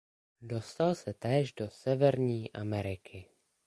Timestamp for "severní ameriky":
1.69-3.25